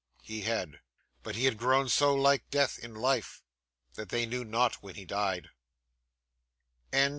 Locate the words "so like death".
1.87-2.79